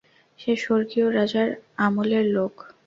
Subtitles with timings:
[0.39, 1.49] সে স্বর্গীয় রাজার
[1.77, 2.53] আমলের লোক।